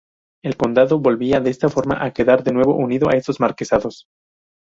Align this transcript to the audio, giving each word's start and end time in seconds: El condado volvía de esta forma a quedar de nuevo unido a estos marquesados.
El 0.43 0.57
condado 0.57 0.97
volvía 0.99 1.41
de 1.41 1.51
esta 1.51 1.69
forma 1.69 2.03
a 2.03 2.11
quedar 2.11 2.43
de 2.43 2.53
nuevo 2.53 2.73
unido 2.75 3.07
a 3.09 3.17
estos 3.17 3.39
marquesados. 3.39 4.07